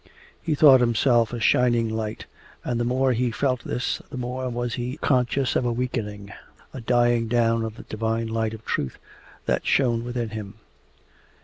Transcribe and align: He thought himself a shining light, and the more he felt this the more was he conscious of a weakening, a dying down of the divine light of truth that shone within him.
He 0.41 0.55
thought 0.55 0.79
himself 0.79 1.31
a 1.31 1.39
shining 1.39 1.87
light, 1.87 2.25
and 2.63 2.79
the 2.79 2.83
more 2.83 3.13
he 3.13 3.29
felt 3.29 3.63
this 3.63 4.01
the 4.09 4.17
more 4.17 4.49
was 4.49 4.73
he 4.73 4.97
conscious 4.97 5.55
of 5.55 5.63
a 5.63 5.71
weakening, 5.71 6.33
a 6.73 6.81
dying 6.81 7.27
down 7.27 7.63
of 7.63 7.75
the 7.75 7.83
divine 7.83 8.25
light 8.27 8.55
of 8.55 8.65
truth 8.65 8.97
that 9.45 9.63
shone 9.63 10.03
within 10.03 10.29
him. 10.29 10.55